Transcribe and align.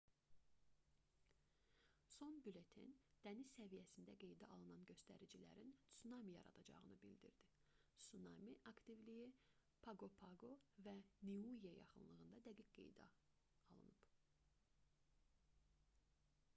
son 2.11 2.29
bülleten 2.47 2.93
dəniz 3.25 3.51
səviyyəsində 3.57 4.15
qeydə 4.23 4.47
alınan 4.55 4.87
göstəricilərin 4.91 5.73
tsunami 5.99 6.33
yaradacağını 6.37 6.97
bildirdi 7.05 7.51
sunami 8.07 8.55
aktivliyi 8.71 9.29
paqo-paqo 9.87 10.51
və 10.89 10.95
niue 11.35 11.53
yaxınlığında 11.77 12.45
dəqiq 12.49 12.73
qeydə 12.81 13.07
alınıb 13.77 14.03